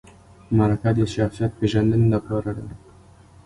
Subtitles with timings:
[0.57, 2.65] مرکه د شخصیت پیژندنې لپاره ده